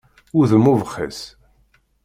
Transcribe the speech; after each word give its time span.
Udem 0.39 0.65
ubxiṣ. 0.71 1.19